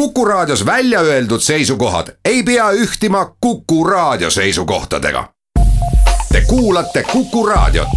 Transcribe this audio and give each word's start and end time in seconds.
Kuku 0.00 0.24
Raadios 0.24 0.66
välja 0.66 1.00
öeldud 1.00 1.40
seisukohad 1.40 2.06
ei 2.24 2.42
pea 2.42 2.70
ühtima 2.70 3.34
Kuku 3.40 3.84
Raadio 3.84 4.30
seisukohtadega. 4.30 5.28
Te 6.32 6.40
kuulate 6.40 7.02
Kuku 7.12 7.46
Raadiot. 7.46 7.88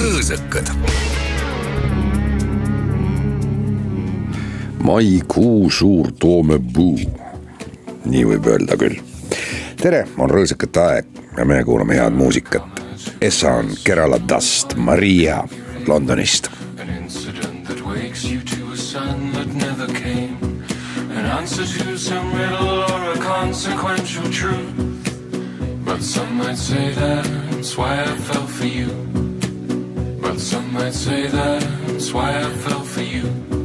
rõõsakad. 0.00 0.70
maikuu 4.82 5.70
suur 5.70 6.12
toomepuu, 6.20 6.98
nii 8.04 8.24
võib 8.24 8.46
öelda 8.46 8.76
küll. 8.76 8.96
tere, 9.82 10.06
on 10.18 10.30
rõõsakate 10.30 10.80
aeg 10.80 11.06
ja 11.36 11.44
me 11.44 11.64
kuulame 11.64 11.94
head 11.94 12.16
muusikat 12.16 12.85
Essa 13.20 13.48
on 13.48 13.68
Kerala 13.84 14.18
Dust, 14.26 14.76
Maria 14.76 15.44
Londonist. 15.86 16.50
An 16.78 16.88
incident 16.88 17.66
that 17.66 17.80
wakes 17.84 18.24
you 18.24 18.40
to 18.40 18.72
a 18.72 18.76
sun 18.76 19.32
that 19.32 19.46
never 19.48 19.86
came. 19.86 20.64
An 21.10 21.24
answer 21.38 21.66
to 21.66 21.96
some 21.96 22.34
riddle 22.34 22.84
or 22.92 23.12
a 23.12 23.18
consequential 23.18 24.30
truth. 24.30 24.74
But 25.84 26.02
some 26.02 26.36
might 26.36 26.58
say 26.58 26.92
that's 26.92 27.76
why 27.76 28.02
I 28.02 28.16
fell 28.16 28.46
for 28.46 28.66
you. 28.66 28.88
But 30.20 30.38
some 30.38 30.72
might 30.72 30.94
say 30.94 31.26
that's 31.28 32.12
why 32.12 32.38
I 32.38 32.50
fell 32.64 32.84
for 32.84 33.02
you. 33.02 33.55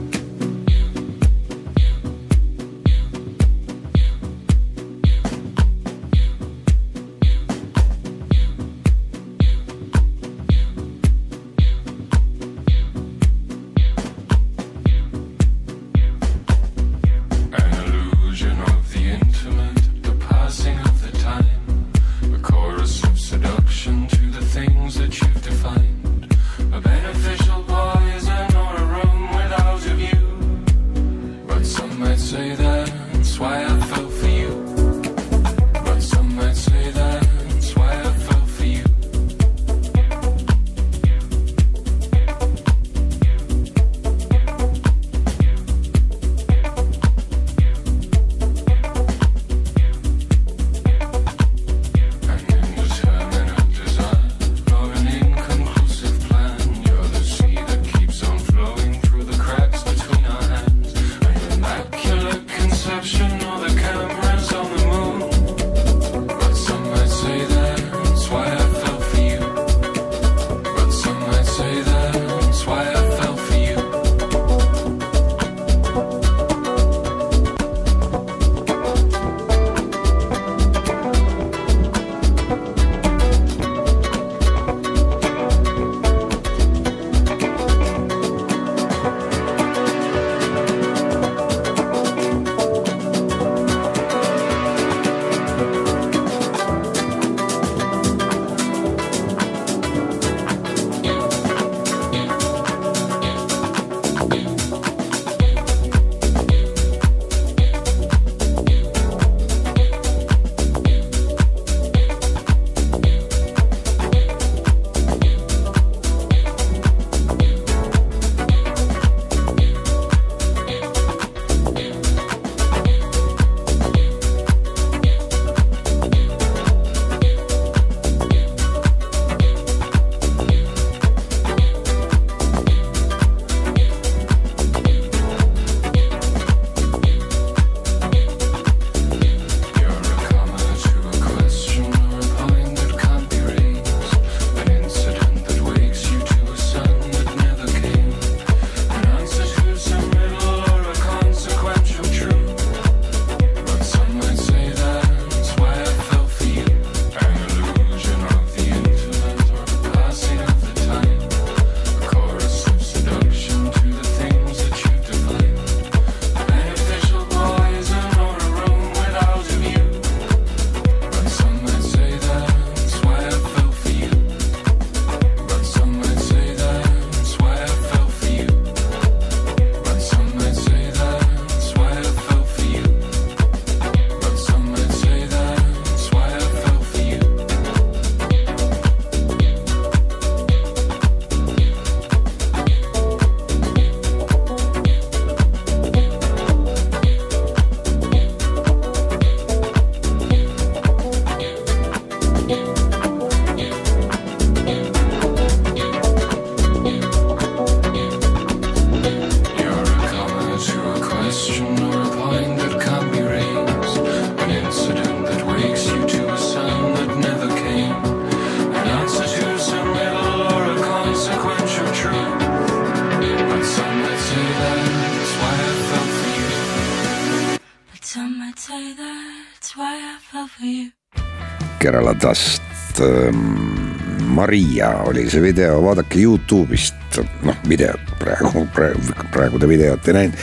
Tallinnast. 232.32 232.62
Ähm, 233.00 233.92
Maria 234.28 234.90
oli 234.90 235.30
see 235.30 235.42
video, 235.42 235.84
vaadake 235.84 236.20
Youtube'ist, 236.20 237.18
noh 237.44 237.56
videot 237.70 238.14
praegu, 238.20 238.66
praegu, 238.74 239.02
praegu 239.32 239.60
te 239.60 239.68
videot 239.68 240.08
ei 240.08 240.14
näinud. 240.14 240.38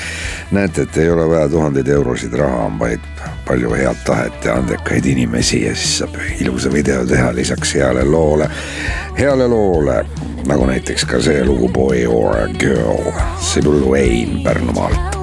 näete, 0.50 0.82
et 0.82 0.96
ei 0.96 1.10
ole 1.10 1.28
vaja 1.28 1.48
tuhandeid 1.48 1.88
eurosid 1.88 2.34
raha, 2.36 2.66
vaid 2.78 3.00
palju 3.46 3.72
head 3.72 4.02
tahet 4.04 4.44
ja 4.44 4.58
andekaid 4.60 5.06
inimesi 5.06 5.62
ja 5.64 5.74
siis 5.74 5.98
saab 5.98 6.18
ilusa 6.40 6.72
video 6.72 7.06
teha 7.06 7.32
lisaks 7.34 7.74
heale 7.74 8.04
loole. 8.04 8.50
heale 9.18 9.48
loole, 9.48 10.04
nagu 10.46 10.66
näiteks 10.66 11.04
ka 11.04 11.22
see 11.22 11.44
lugu 11.44 11.68
Boy 11.68 12.06
or 12.06 12.36
a 12.42 12.48
girl, 12.48 13.12
Sibul 13.40 13.88
Wayne 13.88 14.44
Pärnumaalt. 14.44 15.17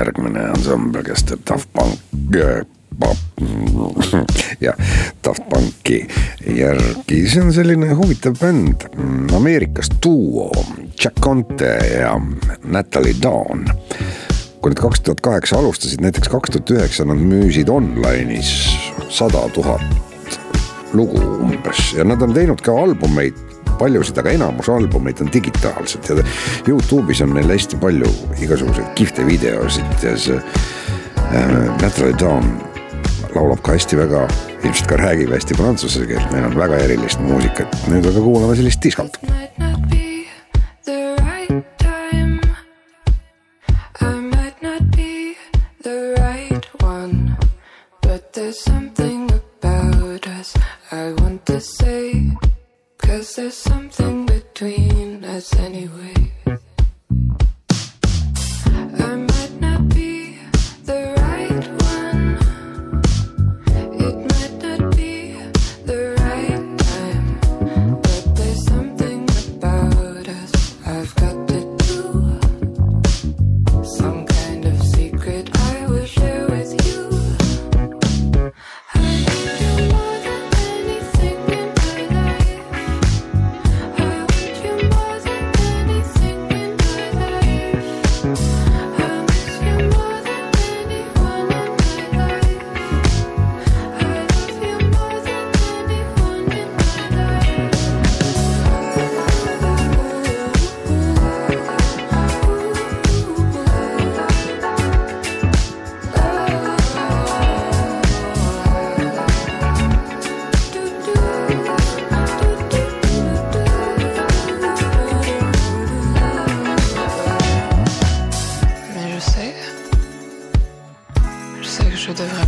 järgmine 0.00 0.50
ansambel, 0.54 1.04
kes 1.06 1.26
teeb 1.28 1.46
Daft 1.48 1.70
Punk 1.76 2.36
äh, 2.36 2.60
jah, 4.60 4.76
Daft 5.24 5.42
Punki 5.48 6.00
järgi, 6.46 7.22
see 7.30 7.42
on 7.42 7.52
selline 7.54 7.94
huvitav 7.96 8.36
bänd 8.40 8.84
mm, 8.92 9.30
Ameerikast 9.36 9.96
duo 10.04 10.50
Jack 11.00 11.20
Conte 11.24 11.72
ja 11.94 12.14
Natalie 12.64 13.16
Dawn. 13.22 13.64
Kui 14.60 14.74
nad 14.74 14.80
kaks 14.82 15.00
tuhat 15.06 15.22
kaheksa 15.24 15.56
alustasid, 15.56 16.02
näiteks 16.04 16.28
kaks 16.28 16.52
tuhat 16.52 16.74
üheksa 16.74 17.06
nad 17.08 17.20
müüsid 17.20 17.70
online'is 17.72 18.50
sada 19.08 19.46
tuhat 19.56 19.80
lugu 20.92 21.22
umbes. 21.40 21.94
Ja 21.96 22.04
nad 22.04 22.20
on 22.22 22.34
teinud 22.36 22.60
ka 22.64 22.74
albumeid 22.76 23.38
paljusid, 23.80 24.18
aga 24.20 24.34
enamus 24.36 24.70
albumeid 24.72 25.22
on 25.24 25.32
digitaalsed. 25.32 26.08
Ja 26.08 26.24
Youtube'is 26.68 27.22
on 27.24 27.34
meil 27.34 27.50
hästi 27.50 27.80
palju 27.80 28.10
igasuguseid 28.40 28.92
kihvte 28.98 29.26
videosid 29.26 30.04
ja 30.04 30.16
see 30.20 30.38
äh, 30.38 31.54
Natalie 31.80 32.16
Dawn 32.20 32.52
laulab 33.34 33.62
ka 33.64 33.76
hästi 33.76 33.98
väga, 34.00 34.24
ilmselt 34.64 34.90
ka 34.90 34.98
räägib 35.00 35.34
hästi 35.34 35.56
prantsuse 35.58 36.06
keelt, 36.08 36.32
neil 36.34 36.50
on 36.50 36.58
väga 36.58 36.82
erilist 36.86 37.22
muusikat, 37.22 37.78
nüüd 37.92 38.10
aga 38.10 38.26
kuulame 38.26 38.58
sellist 38.58 38.82
diskot 38.84 39.20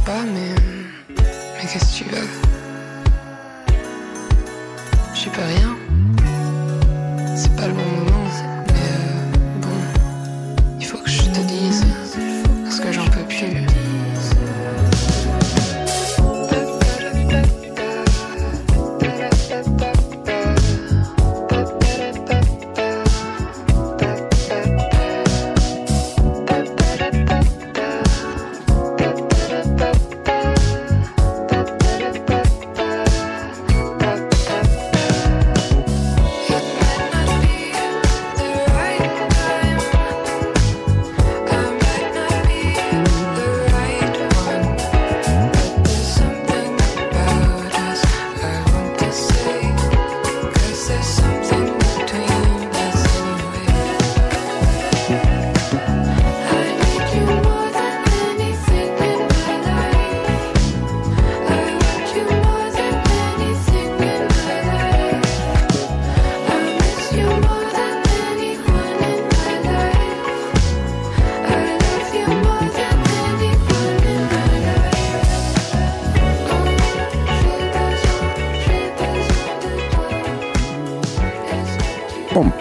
pas, 0.04 0.22
mais. 0.22 0.54
Mais 1.18 1.68
qu'est-ce 1.70 2.00
que 2.00 2.04
tu 2.04 2.10
veux? 2.10 2.28
Je 5.14 5.28
peux 5.28 5.42
rien. 5.42 5.81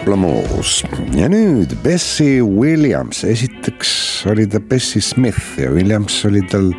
Pomplamoos 0.02 0.80
ja 1.14 1.28
nüüd 1.30 1.70
Bessie 1.84 2.40
Williams, 2.42 3.20
esiteks 3.28 4.24
oli 4.30 4.48
ta 4.50 4.58
Bessie 4.58 5.02
Smith 5.02 5.60
ja 5.60 5.70
Williams 5.70 6.16
oli 6.26 6.42
tal 6.50 6.72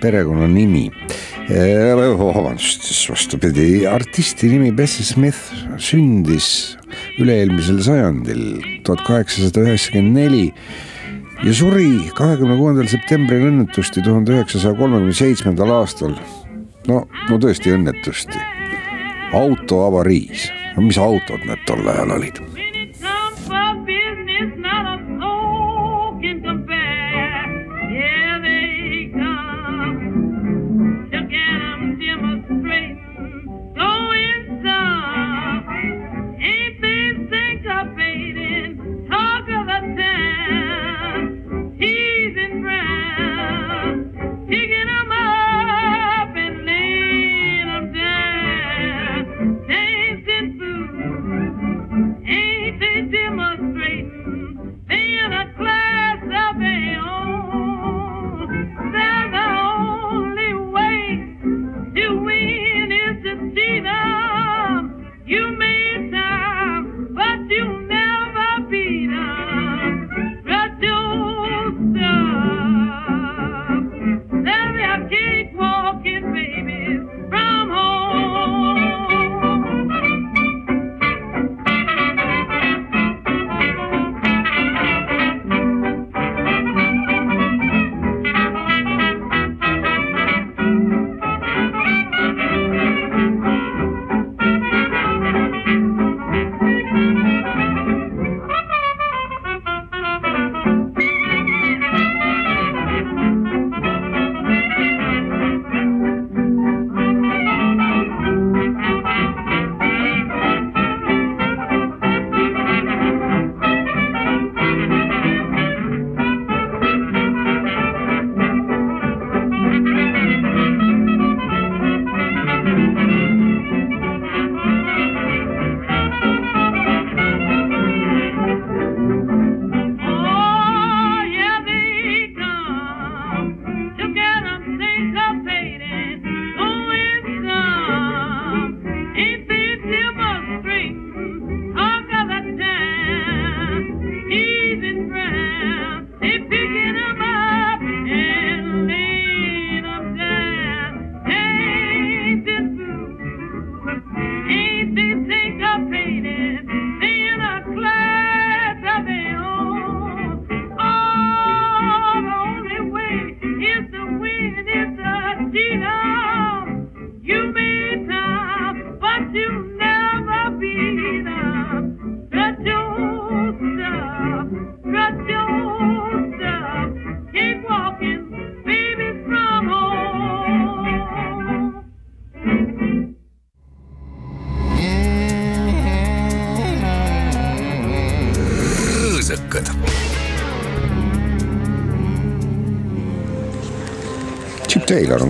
perekonnanimi. 0.00 0.90
vabandust, 2.18 2.82
siis 2.82 3.04
vastupidi, 3.10 3.86
artisti 3.86 4.48
nimi 4.50 4.72
Bessie 4.72 5.06
Smith 5.06 5.52
sündis 5.78 6.76
üle-eelmisel 7.22 7.78
sajandil, 7.84 8.42
tuhat 8.82 9.04
kaheksasada 9.06 9.68
üheksakümmend 9.68 10.18
neli 10.18 10.50
ja 11.44 11.54
suri 11.54 12.08
kahekümne 12.16 12.58
kuuendal 12.58 12.90
septembril 12.90 13.52
õnnetusti 13.52 14.02
tuhande 14.02 14.34
üheksasaja 14.34 14.74
kolmekümne 14.80 15.14
seitsmendal 15.14 15.76
aastal. 15.78 16.18
no, 16.88 17.04
no 17.30 17.38
tõesti 17.38 17.76
õnnetusti, 17.76 18.42
autoavariis, 19.32 20.50
no 20.74 20.88
mis 20.90 20.98
autod 20.98 21.46
need 21.46 21.66
tol 21.70 21.86
ajal 21.86 22.18
olid? 22.18 22.44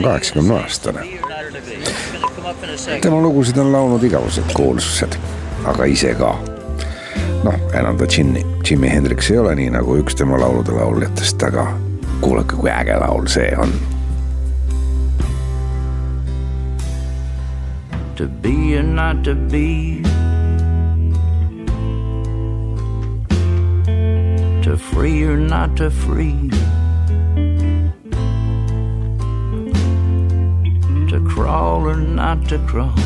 kaheksakümne 0.04 0.54
aastane. 0.54 1.00
tema 3.00 3.20
lugusid 3.20 3.56
on 3.56 3.72
laulnud 3.72 4.02
igavesed 4.02 4.52
kuulsused, 4.54 5.16
aga 5.64 5.84
ise 5.84 6.14
ka. 6.14 6.34
noh, 7.44 7.56
enam 7.72 7.98
ta 7.98 8.06
džinni, 8.06 8.44
Jimi 8.70 8.90
Hendrix 8.90 9.30
ei 9.30 9.38
ole 9.38 9.54
nii 9.54 9.70
nagu 9.70 9.96
üks 10.00 10.16
tema 10.16 10.40
laulude 10.40 10.72
lauljatest, 10.72 11.42
aga 11.42 11.66
kuulake, 12.20 12.56
kui 12.56 12.70
äge 12.70 12.96
laul 13.00 13.26
see 13.28 13.50
on. 13.58 13.72
To 18.16 18.28
be 18.28 18.76
and 18.78 18.94
not 18.94 19.24
to 19.24 19.34
be. 19.34 20.02
To 24.62 24.76
free 24.76 25.24
or 25.24 25.36
not 25.36 25.76
to 25.76 25.90
free. 25.90 26.63
Crawl 31.54 31.86
or 31.86 31.94
not 31.94 32.48
to 32.48 32.58
crawl. 32.66 32.96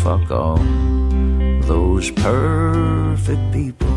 Fuck 0.00 0.30
all 0.30 0.56
those 1.68 2.10
perfect 2.12 3.44
people. 3.52 3.94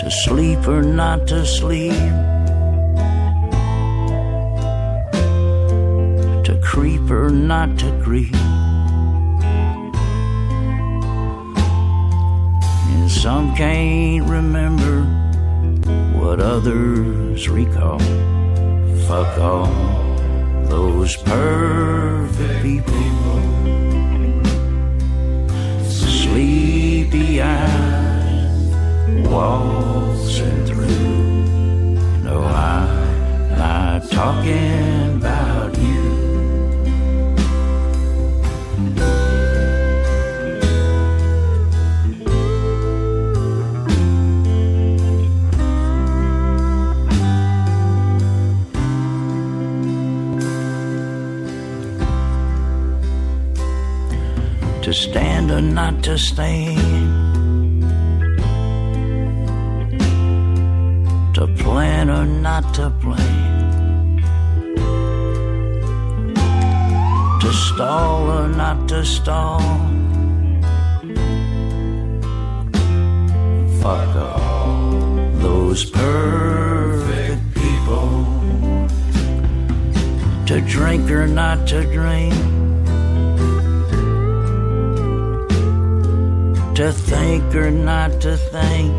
To 0.00 0.10
sleep 0.24 0.66
or 0.66 0.82
not 0.82 1.28
to 1.28 1.46
sleep. 1.46 1.92
To 6.48 6.60
creep 6.60 7.08
or 7.08 7.30
not 7.30 7.78
to 7.78 7.88
creep. 8.02 8.34
And 12.90 13.08
some 13.08 13.54
can't 13.54 14.28
remember 14.28 15.23
what 16.24 16.40
others 16.40 17.50
recall. 17.50 17.98
Fuck 19.06 19.38
all 19.38 19.68
those 20.64 21.16
perfect 21.16 22.62
people. 22.62 23.40
Sleepy 25.86 27.42
eyes 27.42 28.72
waltzing 29.28 30.64
through. 30.64 32.22
No, 32.22 32.42
I'm 32.42 33.58
not 33.58 34.10
talking 34.10 35.16
about 35.16 35.53
To 54.94 55.00
stand 55.00 55.50
or 55.50 55.60
not 55.60 56.04
to 56.04 56.16
stand. 56.16 57.82
To 61.34 61.48
plan 61.58 62.08
or 62.08 62.24
not 62.24 62.72
to 62.74 62.90
plan. 63.02 64.22
To 67.40 67.52
stall 67.52 68.30
or 68.38 68.46
not 68.46 68.88
to 68.90 69.04
stall. 69.04 69.58
Fuck 73.82 74.14
all 74.14 74.92
those 75.42 75.90
perfect 75.90 77.42
people. 77.56 78.26
To 80.46 80.60
drink 80.60 81.10
or 81.10 81.26
not 81.26 81.66
to 81.66 81.82
drink. 81.82 82.53
To 86.74 86.92
think 86.92 87.54
or 87.54 87.70
not 87.70 88.20
to 88.22 88.36
think. 88.36 88.92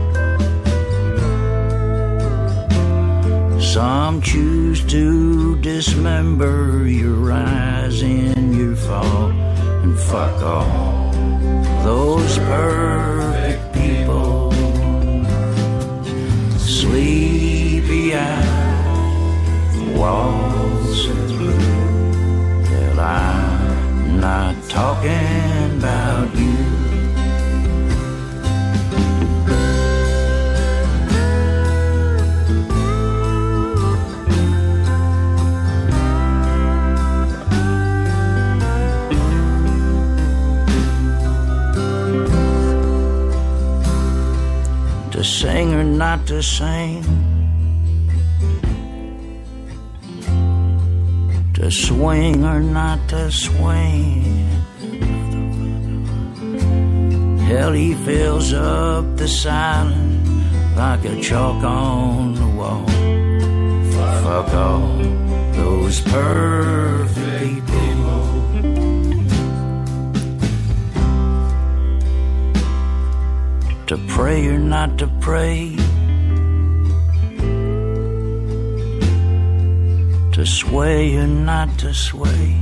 Some 3.62 4.22
choose 4.22 4.82
to 4.86 5.58
dismember 5.60 6.88
your 6.88 7.16
rise 7.16 8.02
and 8.02 8.56
your 8.56 8.78
fall 8.78 9.28
and 9.84 10.00
fuck 10.00 10.42
all 10.42 11.12
those 11.84 12.38
perfect 12.40 13.74
people. 13.74 14.54
Sleepy 16.58 18.16
eyes 18.16 19.78
waltzing 20.00 21.28
through. 21.28 21.58
Well, 22.72 23.00
I'm 23.02 24.22
not 24.22 24.56
talking 24.70 25.78
about 25.78 26.34
you. 26.38 26.75
Sing 45.40 45.74
or 45.74 45.84
not 45.84 46.26
to 46.28 46.42
sing, 46.42 47.04
to 51.54 51.70
swing 51.70 52.46
or 52.46 52.62
not 52.62 53.00
to 53.10 53.30
swing. 53.30 54.24
Hell, 57.48 57.74
he 57.74 57.94
fills 58.06 58.54
up 58.54 59.18
the 59.18 59.28
silence 59.28 60.78
like 60.78 61.04
a 61.04 61.22
chalk 61.22 61.62
on 61.64 62.36
the 62.36 62.48
wall. 62.58 62.86
Fuck 64.24 64.54
all 64.54 64.98
those 65.54 66.00
perfect 66.00 67.68
people. 67.68 68.05
To 73.88 73.98
pray 74.08 74.48
or 74.48 74.58
not 74.58 74.98
to 74.98 75.08
pray, 75.22 75.76
to 80.34 80.44
sway 80.44 81.16
or 81.18 81.28
not 81.28 81.70
to 81.78 81.94
sway. 81.94 82.56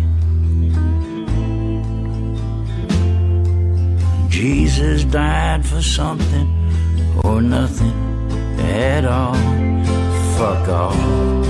Jesus 4.27 5.05
died 5.05 5.65
for 5.65 5.81
something 5.81 6.47
or 7.23 7.41
nothing 7.41 7.97
at 8.59 9.05
all. 9.05 9.35
Fuck 10.35 10.67
all 10.67 11.43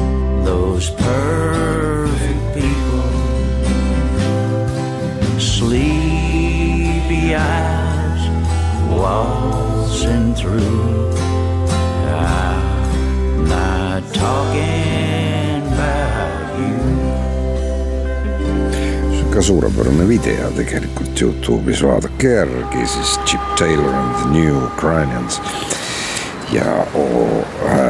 those 0.44 0.92
perfect 0.92 2.54
people. 2.54 3.10
Sleepy 5.40 7.34
eyes 7.34 7.74
waltzing 10.04 10.34
through. 10.36 11.16
I'm 12.10 13.48
not 13.48 14.04
talking 14.14 15.62
about 15.74 16.60
you. 16.60 16.78
see 19.12 19.24
on 19.26 19.32
ka 19.32 19.42
suurepärane 19.42 20.08
video 20.08 20.52
tegelikult 20.52 21.22
Youtube'is, 21.22 21.84
vaadake 21.84 22.34
järgi 22.34 22.88
siis 22.88 23.20
Chip 23.26 23.56
Taylor 23.56 23.96
and 23.96 24.16
the 24.16 24.30
New 24.40 24.66
Ukrainians. 24.66 25.42
ja 26.52 26.86
oh, 26.94 27.46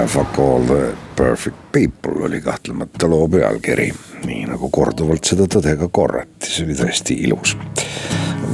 Fuck 0.07 0.39
all 0.39 0.63
the 0.65 0.95
perfect 1.15 1.57
people 1.71 2.25
oli 2.25 2.41
kahtlemata 2.41 3.09
loo 3.09 3.27
pealkiri, 3.27 3.93
nii 4.25 4.45
nagu 4.45 4.69
korduvalt 4.69 5.25
seda 5.25 5.47
tõde 5.49 5.75
ka 5.79 5.87
korrati, 5.91 6.47
see 6.49 6.65
oli 6.65 6.77
tõesti 6.77 7.17
ilus. 7.27 7.57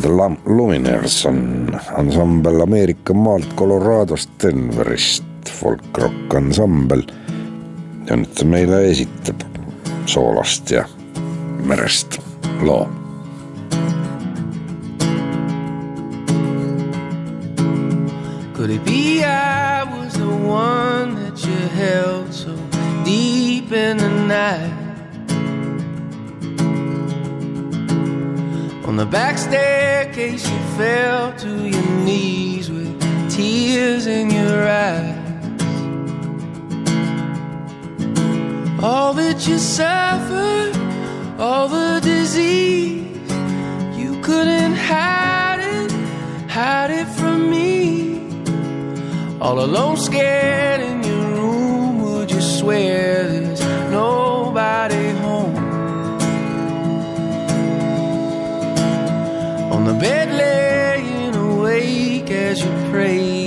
The 0.02 0.10
Lumineers 0.46 1.26
on 1.26 1.70
ansambel 1.98 2.62
Ameerika 2.62 3.14
maalt 3.14 3.56
Coloradost 3.56 4.30
Denverist, 4.44 5.50
folk-rock 5.60 6.36
ansambel. 6.36 7.04
ja 8.10 8.16
nüüd 8.18 8.40
meile 8.50 8.80
esitab 8.90 9.44
soolast 10.10 10.72
ja 10.74 10.86
merest 11.70 12.18
loo 12.66 12.88
Could 18.56 18.72
it 18.72 18.84
be 18.84 19.24
I 19.24 19.84
was 19.84 20.14
the 20.14 20.26
one 20.26 21.16
that 21.22 21.46
you 21.46 21.60
held 21.78 22.34
so 22.34 22.56
deep 23.06 23.72
in 23.72 23.98
the 23.98 24.10
night? 24.28 24.79
On 28.90 28.96
the 28.96 29.06
back 29.06 29.38
staircase, 29.38 30.50
you 30.50 30.60
fell 30.76 31.32
to 31.34 31.70
your 31.70 31.90
knees 32.04 32.72
with 32.72 33.00
tears 33.30 34.08
in 34.08 34.32
your 34.32 34.68
eyes. 34.68 35.16
All 38.82 39.14
that 39.14 39.48
you 39.48 39.60
suffered, 39.60 40.76
all 41.40 41.68
the 41.68 42.00
disease, 42.02 43.32
you 43.96 44.20
couldn't 44.24 44.74
hide 44.74 45.60
it, 45.60 45.92
hide 46.50 46.90
it 46.90 47.08
from 47.10 47.52
me. 47.52 48.18
All 49.40 49.60
alone, 49.60 49.98
scared 49.98 50.69
bed 60.00 60.30
laying 60.32 61.36
awake 61.36 62.32
as 62.32 62.64
you 62.64 62.72
pray. 62.90 63.39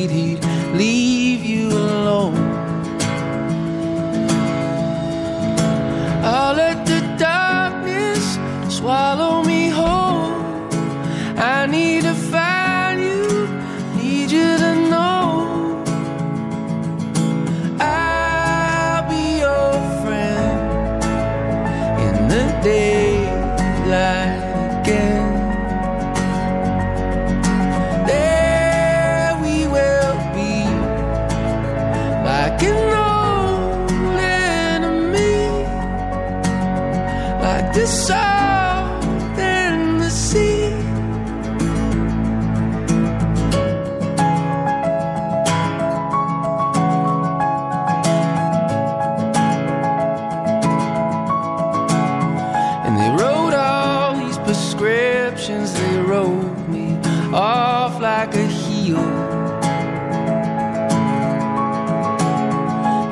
Prescriptions, 54.53 55.73
they 55.73 55.97
wrote 56.03 56.69
me 56.69 56.95
off 57.33 57.99
like 58.03 58.35
a 58.35 58.47
heel. 58.47 58.99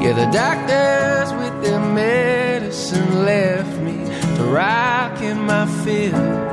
Yeah, 0.02 0.12
the 0.20 0.28
doctors 0.30 1.32
with 1.40 1.64
their 1.64 1.80
medicine 1.80 3.24
left 3.24 3.74
me 3.80 4.04
to 4.36 4.42
rock 4.52 5.22
in 5.22 5.38
my 5.46 5.64
filth. 5.82 6.49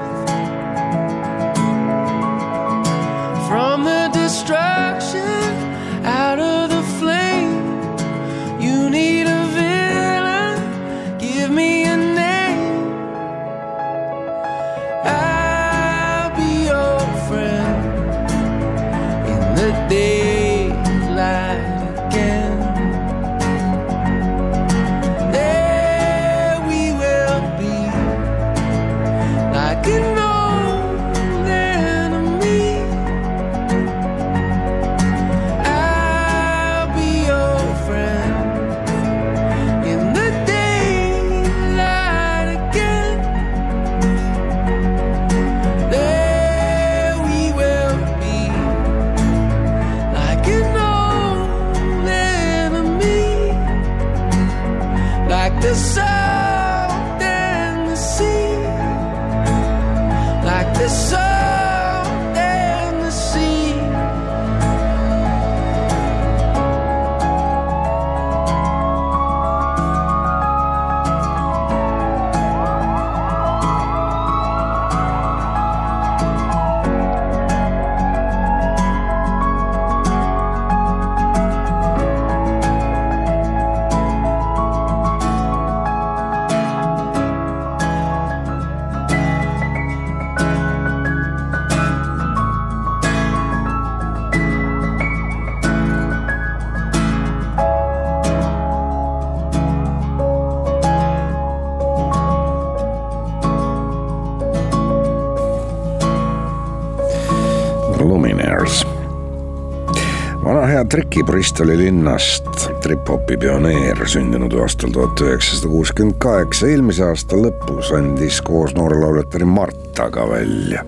Triki 110.89 111.23
Bristoli 111.23 111.77
linnast. 111.77 112.45
Trip-hopi 112.81 113.37
pioneer 113.37 113.99
sündinud 114.07 114.53
aastal 114.61 114.93
tuhat 114.95 115.19
üheksasada 115.19 115.71
kuuskümmend 115.71 116.15
kaheksa, 116.23 116.69
eelmise 116.71 117.03
aasta 117.09 117.39
lõpus 117.39 117.91
andis 117.97 118.39
koos 118.47 118.75
noorelauljatar 118.77 119.43
Martaga 119.51 120.23
välja 120.31 120.85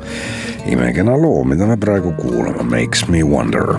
imekena 0.71 1.17
loo, 1.19 1.43
mida 1.43 1.67
me 1.67 1.75
praegu 1.77 2.13
kuulame, 2.21 2.63
Makes 2.63 3.09
me 3.12 3.25
wonder 3.27 3.75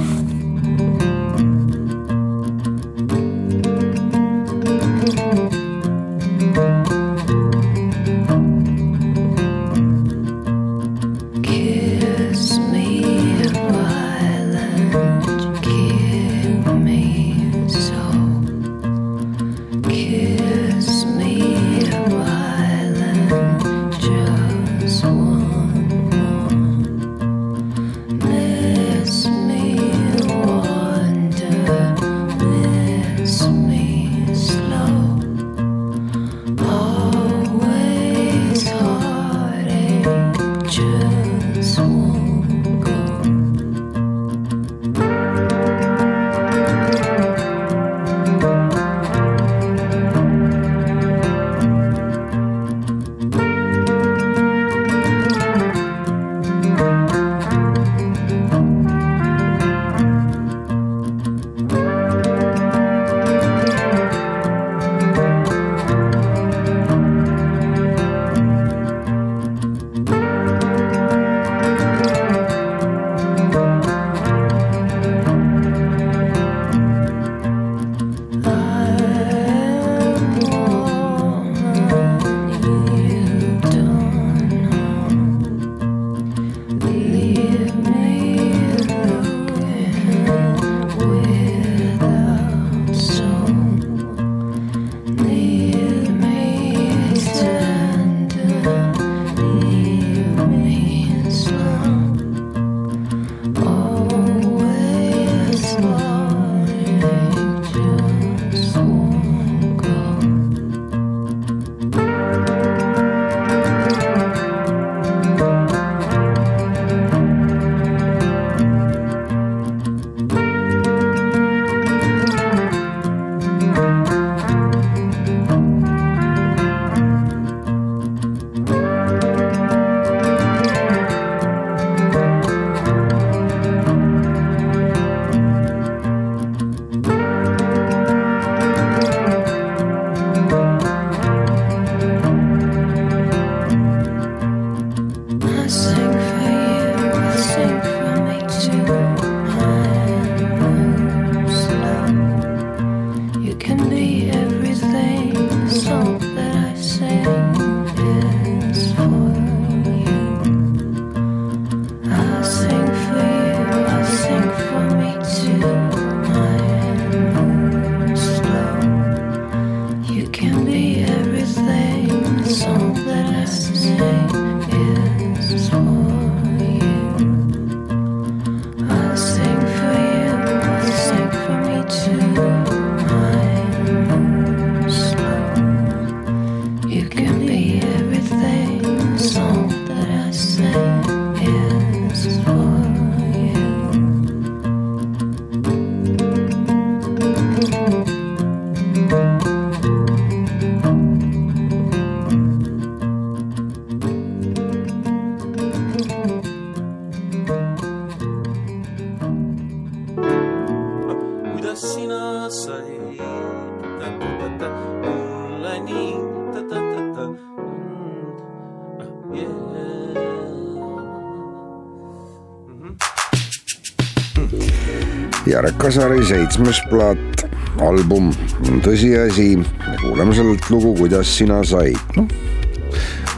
Jarek 225.60 225.76
Kasari 225.76 226.22
seitsmes 226.24 226.78
plaat, 226.88 227.42
album 227.84 228.30
on 228.64 228.78
tõsiasi 228.80 229.50
ja 229.60 229.96
kuulame 230.00 230.32
sellelt 230.32 230.64
lugu 230.72 230.94
Kuidas 230.96 231.28
sina 231.36 231.58
said, 231.68 232.00
noh. 232.16 232.24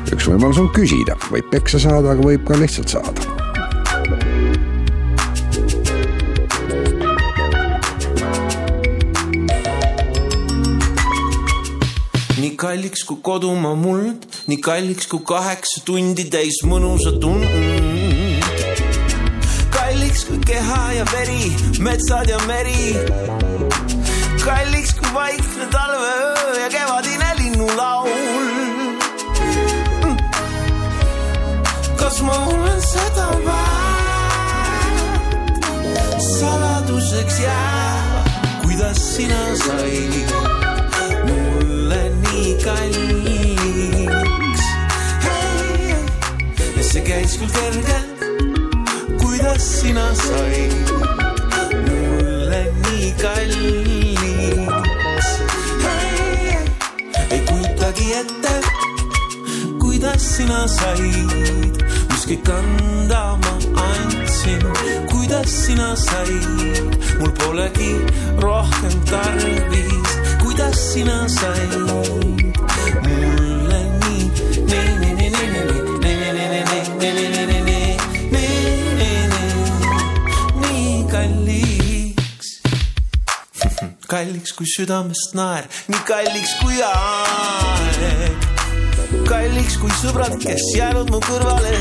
üks 0.07 0.29
võimalus 0.31 0.61
on 0.63 0.69
küsida, 0.71 1.17
võib 1.35 1.49
peksa 1.51 1.81
saada, 1.83 2.13
aga 2.15 2.23
võib 2.23 2.47
ka 2.47 2.61
lihtsalt 2.63 2.95
saada. 2.95 3.27
nii 12.39 12.55
kalliks 12.55 13.03
kui 13.11 13.19
kodumaa 13.19 13.75
muld, 13.75 14.31
nii 14.47 14.63
kalliks 14.63 15.11
kui 15.11 15.27
kaheksa 15.27 15.83
tundi 15.91 16.31
täis 16.31 16.63
mõnusa 16.71 17.19
tund. 17.19 17.62
Ja 21.03 21.19
veri, 21.19 21.57
metsad 21.79 22.29
ja 22.29 22.39
meri. 22.47 22.97
kalliks 24.45 24.95
kui 24.95 25.15
vaikne 25.15 25.67
talveöö 25.71 26.61
ja 26.61 26.69
kevadine 26.71 27.35
linnulaul. 27.39 28.11
kas 31.97 32.23
ma 32.23 32.47
olen 32.47 32.83
seda 32.83 33.29
väärt? 33.47 34.95
saladuseks 36.39 37.41
jääb, 37.41 38.27
kuidas 38.63 39.17
sina 39.17 39.57
said 39.65 40.15
mulle 41.27 42.03
nii 42.23 42.59
kalliks. 42.65 44.65
ja 46.77 46.83
see 46.93 47.03
käis 47.03 47.39
küll 47.39 47.53
kergelt, 47.59 48.02
sina 49.83 50.15
said 50.15 50.73
mulle 51.87 52.63
nii 52.83 53.09
kalliks. 53.23 55.29
ei 57.31 57.41
kujutagi 57.49 58.07
ette, 58.21 58.55
kuidas 59.83 60.23
sina 60.37 60.61
said, 60.77 61.75
mis 62.11 62.23
kõik 62.31 62.53
anda 62.59 63.23
ma 63.43 63.55
andsin, 63.89 64.63
kuidas 65.11 65.51
sina 65.65 65.91
said, 66.07 66.99
mul 67.19 67.33
polegi 67.43 67.93
rohkem 68.45 68.95
tarvis, 69.11 70.11
kuidas 70.43 70.79
sina 70.93 71.19
said. 71.39 71.73
Mulle 73.03 73.42
kalliks 84.53 84.57
kui 84.57 84.67
südamest 84.67 85.35
naer, 85.35 85.65
nii 85.89 86.01
kalliks 86.05 86.55
kui 86.61 86.83
aeg 86.85 88.37
kalliks 89.29 89.77
kui 89.81 89.91
sõbrad, 90.01 90.37
kes 90.43 90.61
jäänud 90.77 91.11
mu 91.11 91.21
kõrvale. 91.25 91.77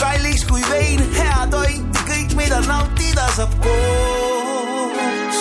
kalliks 0.00 0.44
kui 0.48 0.62
vein, 0.70 1.00
hea 1.12 1.46
toit 1.50 1.84
ja 1.94 2.00
kõik, 2.08 2.34
mida 2.36 2.60
nautida 2.66 3.28
saab 3.36 3.52
koos. 3.60 5.36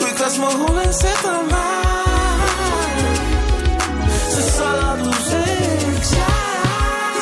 või 0.00 0.12
kas 0.18 0.38
ma 0.38 0.48
olen 0.48 0.92
seda 0.92 1.34
väärt, 1.52 2.98
see 4.32 4.46
saladuseks 4.56 6.10
jääb. 6.16 7.14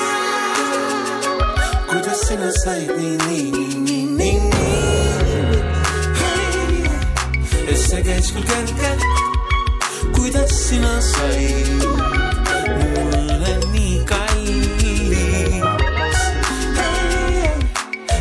kuidas 1.93 2.21
sina 2.29 2.51
said 2.65 2.97
nii, 2.97 3.17
nii, 3.27 3.51
nii, 3.53 3.75
nii, 3.85 4.05
nii, 4.19 5.14
see 7.95 8.03
käis 8.03 8.29
küll 8.35 8.47
kergelt 8.49 9.03
kuidas 10.17 10.51
sina 10.69 10.95
said. 11.01 11.69
Mulle 12.79 13.53
nii 13.73 13.97
kalliks. 14.11 16.21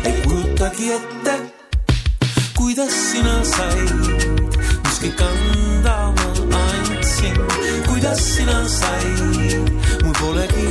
ei 0.04 0.14
kujutagi 0.26 0.86
ette, 0.98 1.34
kuidas 2.58 2.94
sina 3.10 3.36
said, 3.54 3.90
mis 4.84 4.98
kõik 5.02 5.24
anda 5.28 5.96
ma 6.18 6.62
andsin, 6.78 7.38
kuidas 7.88 8.20
sina 8.34 8.58
said, 8.78 9.72
mul 10.04 10.14
polegi 10.20 10.68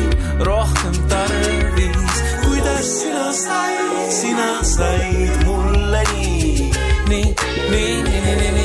rohkem 0.48 0.96
tarvis, 1.12 2.16
kuidas 2.46 2.86
sina 3.02 3.28
said, 3.44 4.12
sina 4.22 4.50
said 4.76 5.34
mulle 5.48 6.04
nii, 6.14 6.72
nii, 7.10 7.28
nii, 7.72 7.96
nii, 8.04 8.22
nii, 8.26 8.52
nii, 8.52 8.63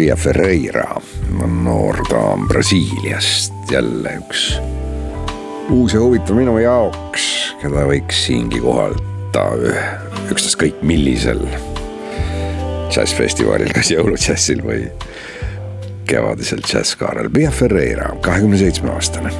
Bia 0.00 0.16
Ferreira 0.16 0.96
on 1.42 1.64
noor 1.64 1.96
daam 2.10 2.48
Brasiiliast, 2.48 3.52
jälle 3.70 4.16
üks 4.16 4.56
uus 5.70 5.94
ja 5.94 6.00
huvitav 6.00 6.36
minu 6.38 6.56
jaoks, 6.58 7.26
keda 7.62 7.84
võiks 7.88 8.24
siingi 8.26 8.60
kohata 8.62 9.46
ükstaskõik 10.32 10.82
millisel 10.86 11.42
džässfestivalil, 12.90 13.70
kas 13.74 13.92
jõuludžässil 13.94 14.64
või 14.66 14.82
kevadisel 16.10 16.62
džässkaarel. 16.66 17.30
Bia 17.30 17.54
Ferreira, 17.54 18.10
kahekümne 18.24 18.58
seitsme 18.58 18.92
aastane 18.96 19.32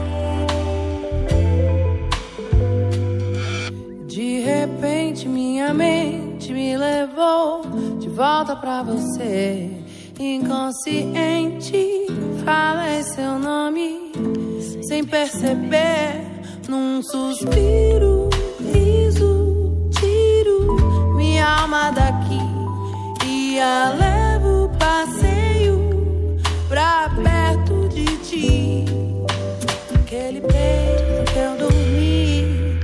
volta 8.20 8.54
pra 8.56 8.82
você. 8.82 9.70
Inconsciente, 10.18 12.06
falei 12.44 13.02
seu 13.02 13.38
nome 13.38 13.99
sem 14.90 15.04
perceber, 15.04 16.20
num 16.68 17.00
suspiro, 17.00 18.28
riso, 18.58 19.88
tiro 19.92 21.14
minha 21.14 21.46
alma 21.46 21.92
daqui 21.92 22.40
e 23.24 23.60
a 23.60 23.94
levo 23.96 24.68
passeio 24.80 25.78
pra 26.68 27.08
perto 27.22 27.88
de 27.90 28.04
ti. 28.16 28.84
Aquele 29.94 30.40
peito 30.40 31.32
que 31.32 31.38
eu 31.38 31.56
dormi, 31.56 32.80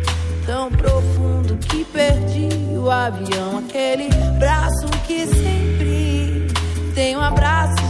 tão 0.46 0.70
profundo 0.70 1.56
que 1.56 1.84
perdi 1.86 2.78
o 2.78 2.88
avião, 2.88 3.58
aquele 3.58 4.08
braço 4.38 4.86
que 5.08 5.26
sempre 5.26 6.46
tem 6.94 7.16
um 7.16 7.20
abraço 7.20 7.85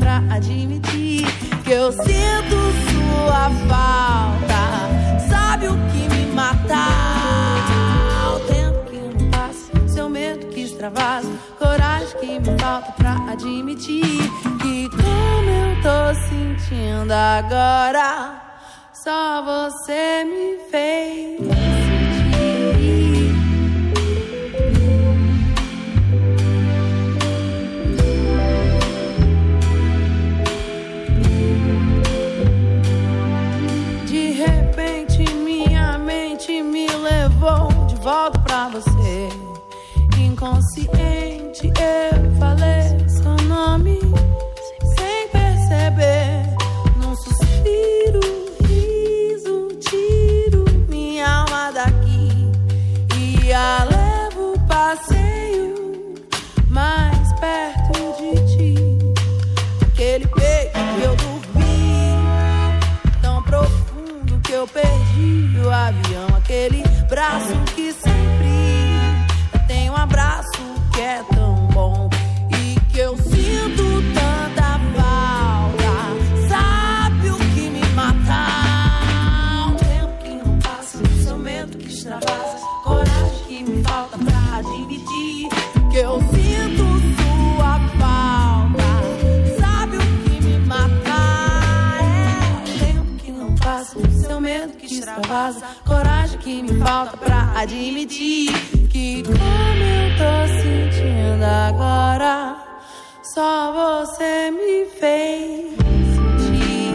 pra 0.00 0.16
admitir 0.34 1.24
que 1.62 1.70
eu 1.70 1.92
sinto 1.92 2.56
sua 2.90 3.50
falta. 3.68 4.62
Sabe 5.28 5.68
o 5.68 5.76
que 5.92 6.08
me 6.08 6.26
mata? 6.32 6.86
O 8.34 8.40
tempo 8.52 8.90
que 8.90 8.96
não 8.96 9.30
passa, 9.30 9.88
seu 9.88 10.08
medo 10.08 10.46
que 10.46 10.62
extravasa, 10.62 11.30
coragem 11.58 12.18
que 12.18 12.40
me 12.40 12.58
falta 12.58 12.90
pra 12.92 13.12
admitir 13.30 14.02
que 14.60 14.88
como 14.90 15.50
eu 15.50 15.82
tô 15.82 16.14
sentindo 16.28 17.12
agora, 17.12 18.42
só 18.92 19.42
você 19.42 20.24
me 20.24 20.58
fez 20.70 21.89
volta 38.00 38.38
pra 38.40 38.68
você. 38.68 39.28
Inconsciente 40.18 41.66
eu 41.66 42.38
falei 42.38 43.08
seu 43.08 43.36
nome 43.46 43.98
sem 44.96 45.28
perceber. 45.28 46.39
Que 95.48 95.88
coragem 95.88 96.38
que 96.38 96.62
me 96.62 96.78
falta 96.80 97.16
pra 97.16 97.52
admitir 97.56 98.52
que 98.90 99.22
como 99.22 99.38
eu 99.38 100.16
tô 100.18 100.46
sentindo 100.60 101.44
agora, 101.44 102.56
só 103.22 103.72
você 103.72 104.50
me 104.50 104.84
fez 104.98 105.76
sentir. 106.14 106.92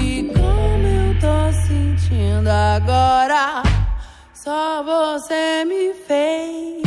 E 0.00 0.30
como 0.32 0.86
eu 0.86 1.20
tô 1.20 1.52
sentindo 1.66 2.48
agora, 2.48 3.62
só 4.32 4.82
você 4.84 5.64
me 5.64 5.94
fez 6.06 6.81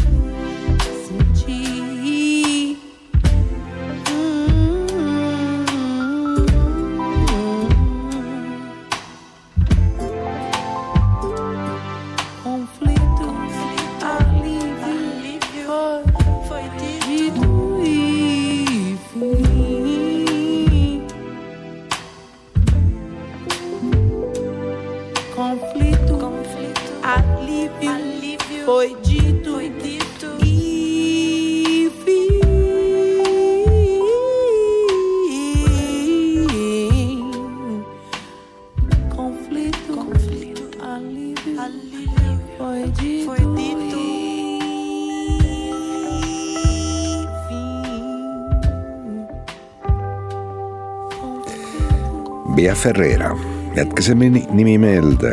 Bea 52.76 52.82
Ferreira, 52.82 53.30
jätke 53.76 54.04
see 54.04 54.16
nimi 54.20 54.74
meelde 54.78 55.30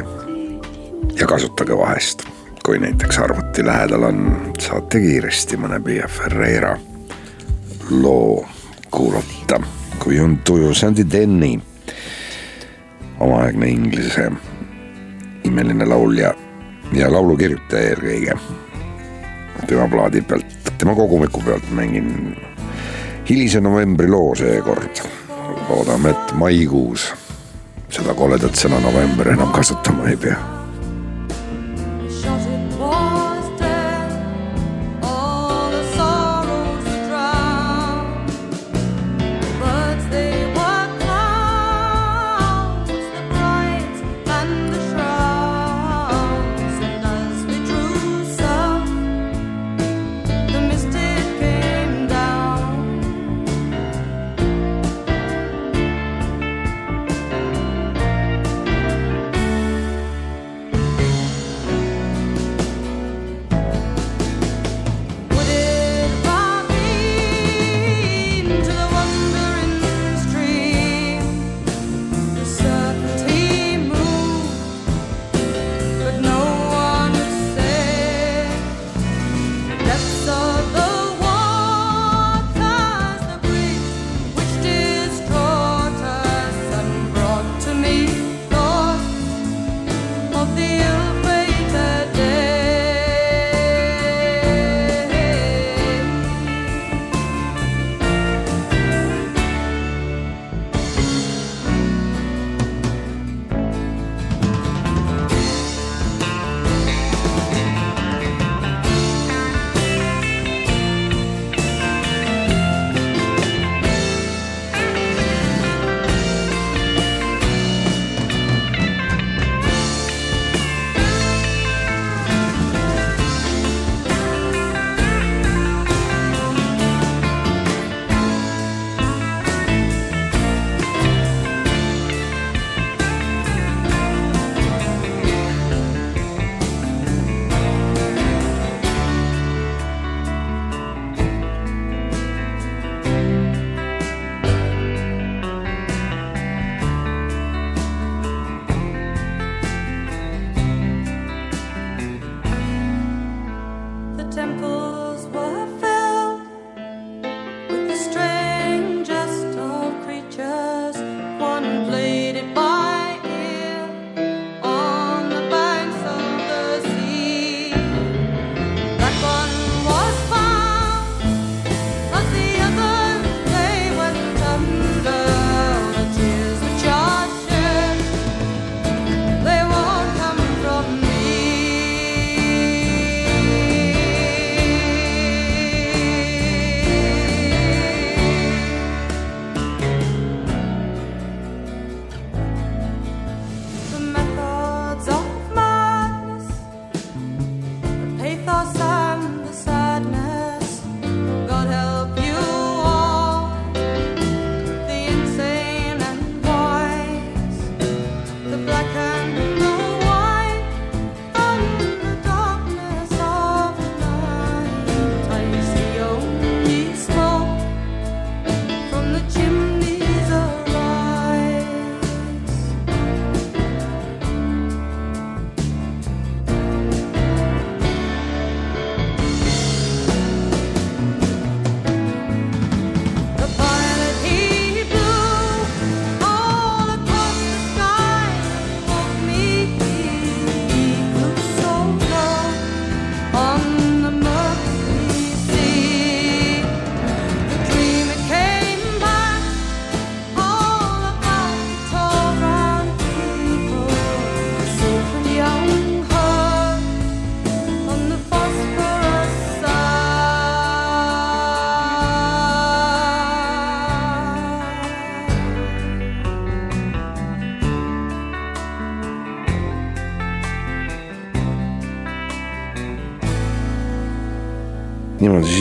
ja 1.18 1.26
kasutage 1.26 1.74
vahest, 1.74 2.20
kui 2.62 2.78
näiteks 2.78 3.18
arvuti 3.18 3.64
lähedal 3.66 4.05
on, 4.07 4.20
saate 4.62 5.01
kiiresti 5.03 5.57
mõne 5.59 5.80
Bea 5.82 6.07
Ferreira 6.07 6.76
loo 7.90 8.45
kuulata, 8.95 9.59
kui 9.99 10.20
on 10.22 10.36
tuju 10.47 10.70
Sandy 10.74 11.03
Denny, 11.12 11.57
omaaegne 13.18 13.72
inglise 13.74 14.28
imeline 15.45 15.88
laulja 15.90 16.30
ja 16.95 17.11
laulukirjutaja 17.11 17.97
eelkõige. 17.97 18.36
tema 19.66 19.88
plaadi 19.88 20.22
pealt, 20.22 20.70
tema 20.78 20.95
kogumiku 20.95 21.43
pealt 21.43 21.74
mängin 21.74 22.36
hilise 23.28 23.61
novembri 23.61 24.09
loo 24.09 24.34
seekord. 24.34 25.03
loodame, 25.68 26.11
et 26.11 26.32
maikuus 26.34 27.11
seda 27.93 28.14
koledat 28.16 28.57
sõna 28.57 28.80
november 28.80 29.34
enam 29.34 29.53
kasutama 29.53 30.09
ei 30.09 30.16
pea 30.16 30.61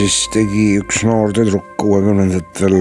siis 0.01 0.29
tegi 0.33 0.63
üks 0.81 1.03
noor 1.05 1.29
tüdruk 1.35 1.75
kuuekümnendatel 1.77 2.73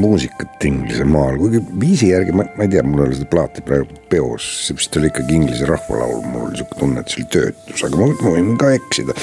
muusikat 0.00 0.64
Inglise 0.64 1.04
maal, 1.04 1.34
kuigi 1.36 1.58
viisi 1.80 2.08
järgi 2.08 2.32
ma, 2.32 2.46
ma 2.56 2.64
ei 2.64 2.70
tea, 2.72 2.84
mul 2.86 3.02
ei 3.02 3.08
ole 3.08 3.18
seda 3.18 3.28
plaati 3.28 3.64
praegu 3.66 3.98
peos, 4.08 4.46
see 4.64 4.76
vist 4.78 4.96
oli 4.96 5.10
ikkagi 5.10 5.36
Inglise 5.36 5.68
rahvalaul, 5.68 6.22
mul 6.24 6.46
oli 6.46 6.60
sihuke 6.60 6.78
tunne, 6.80 7.02
et 7.02 7.12
see 7.12 7.20
oli 7.20 7.28
töötus, 7.34 7.84
aga 7.84 8.00
ma, 8.00 8.08
ma 8.22 8.32
võin 8.38 8.50
ka 8.62 8.70
eksida. 8.78 9.16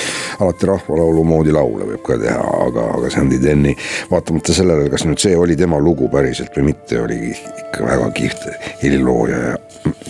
alati 0.43 0.69
rahvalaulu 0.69 1.25
moodi 1.25 1.55
laule 1.55 1.89
võib 1.95 2.03
ka 2.05 2.19
teha, 2.21 2.45
aga, 2.67 2.87
aga 2.99 3.13
Sandy 3.15 3.41
Denny, 3.41 3.73
vaatamata 4.11 4.57
sellele, 4.59 4.91
kas 4.93 5.07
nüüd 5.09 5.23
see 5.23 5.33
oli 5.39 5.57
tema 5.57 5.81
lugu 5.81 6.11
päriselt 6.13 6.53
või 6.59 6.69
mitte, 6.73 7.01
oli 7.07 7.33
ikka 7.33 7.87
väga 7.87 8.11
kihvt 8.19 8.49
helilooja 8.83 9.41
ja 9.47 9.55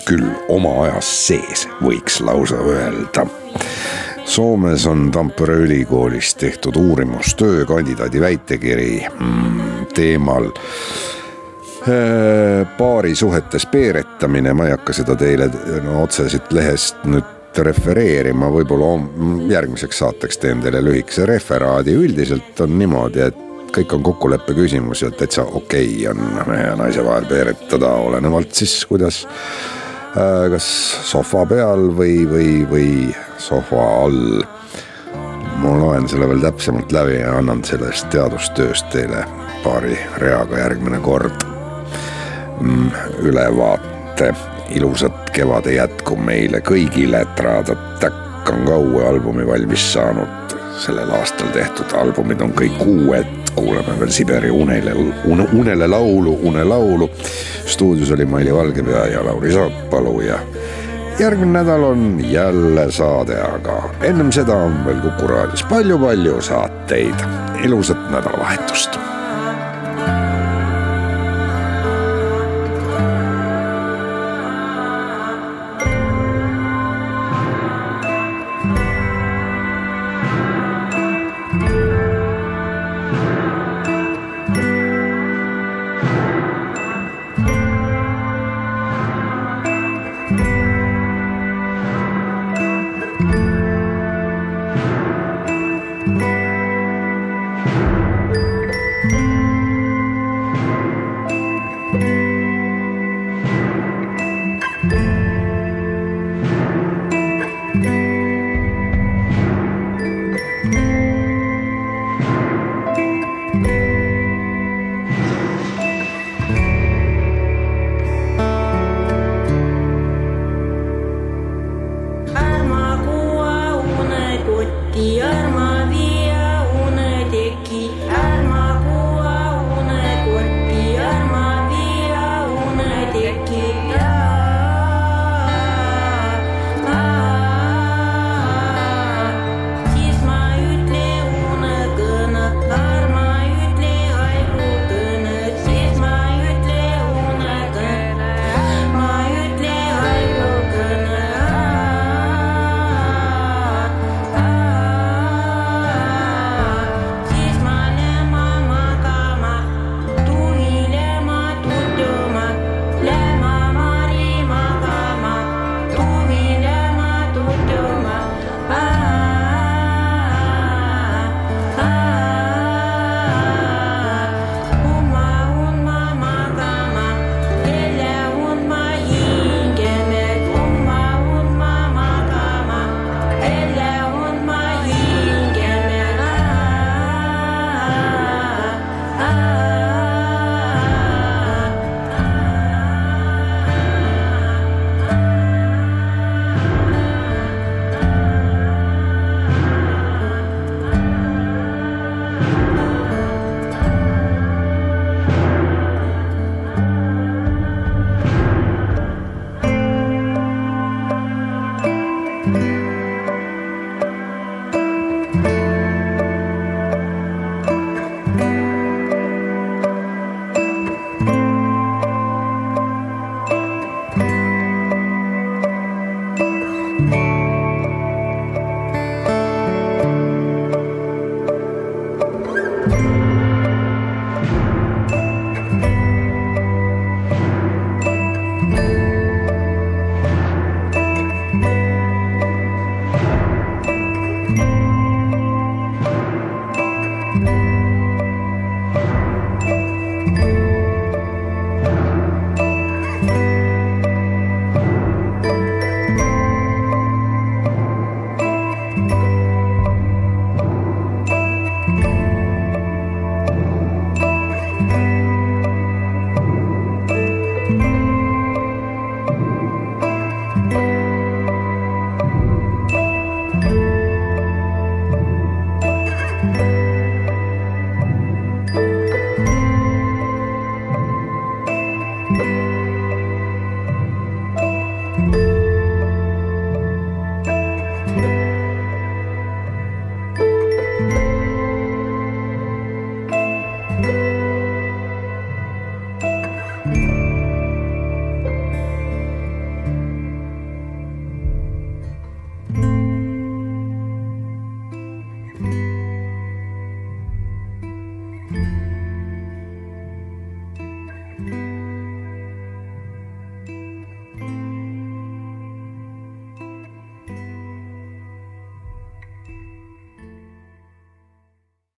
küll 0.10 0.28
oma 0.52 0.82
ajas 0.90 1.16
sees, 1.30 1.68
võiks 1.86 2.20
lausa 2.26 2.60
öelda 2.60 3.30
Soomes 4.26 4.88
on 4.88 5.12
Tampere 5.12 5.54
ülikoolis 5.54 6.36
tehtud 6.36 6.76
uurimustöö 6.76 7.66
kandidaadi 7.66 8.22
väitekiri 8.22 9.06
mm, 9.20 9.86
teemal 9.94 10.46
äh, 10.46 10.52
paarisuhetes 12.78 13.66
peeretamine, 13.66 14.54
ma 14.54 14.66
ei 14.66 14.72
hakka 14.74 14.94
seda 14.94 15.16
teile 15.16 15.50
no, 15.86 16.04
otse 16.04 16.30
siit 16.30 16.54
lehest 16.54 17.06
nüüd 17.06 17.24
refereerima, 17.64 18.50
võib-olla 18.52 18.98
järgmiseks 19.48 20.02
saateks 20.02 20.38
teen 20.42 20.62
teile 20.64 20.82
lühikese 20.84 21.26
referaadi, 21.30 21.94
üldiselt 21.96 22.60
on 22.66 22.74
niimoodi, 22.80 23.22
et 23.30 23.38
kõik 23.76 23.94
on 23.96 24.04
kokkuleppe 24.04 24.54
küsimus 24.58 25.02
ja 25.06 25.12
täitsa 25.12 25.46
okei 25.46 26.08
okay 26.08 26.12
on 26.12 26.18
mehe 26.50 26.68
ja 26.68 26.76
naise 26.80 27.06
vahel 27.06 27.26
peeretada, 27.30 27.94
olenevalt 28.10 28.52
siis 28.58 28.86
kuidas 28.90 29.28
kas 30.16 30.68
sohva 31.04 31.44
peal 31.50 31.90
või, 31.98 32.22
või, 32.30 32.52
või 32.70 32.92
sohva 33.38 33.88
all. 34.06 34.44
ma 35.60 35.72
loen 35.80 36.08
selle 36.08 36.28
veel 36.30 36.44
täpsemalt 36.44 36.92
läbi 36.92 37.18
ja 37.20 37.38
annan 37.40 37.64
sellest 37.68 38.08
teadustööst 38.14 38.88
teile 38.94 39.26
paari 39.64 39.98
reaga 40.22 40.60
järgmine 40.60 41.00
kord 41.04 41.46
mm, 42.62 42.90
ülevaate. 43.28 44.34
ilusat 44.70 45.30
kevade 45.30 45.76
jätku 45.76 46.16
meile 46.16 46.60
kõigile, 46.60 47.26
Tradatäkk 47.36 48.50
on 48.50 48.66
ka 48.66 48.78
uue 48.78 49.08
albumi 49.08 49.48
valmis 49.48 49.94
saanud. 49.94 50.56
sellel 50.80 51.12
aastal 51.12 51.48
tehtud 51.54 51.92
albumid 51.96 52.42
on 52.42 52.52
kõik 52.54 52.82
uued, 52.86 53.45
kuulame 53.56 54.00
veel 54.00 54.12
Siberi 54.12 54.52
unele, 54.52 54.94
une, 55.26 55.48
unele 55.54 55.88
laulu, 55.88 56.40
unelaulu. 56.44 57.10
stuudios 57.66 58.12
oli 58.12 58.26
Maili 58.26 58.54
Valgepea 58.54 59.06
ja 59.06 59.26
Lauri 59.26 59.54
Saapalu 59.54 60.22
ja 60.22 60.40
järgmine 61.20 61.52
nädal 61.52 61.84
on 61.84 62.20
jälle 62.32 62.92
saade, 62.92 63.42
aga 63.42 63.90
ennem 64.02 64.32
seda 64.32 64.56
on 64.56 64.86
veel 64.86 65.02
Kuku 65.02 65.28
raadios 65.28 65.64
palju-palju 65.64 66.42
saateid. 66.42 67.16
ilusat 67.64 68.12
nädalavahetust 68.12 69.15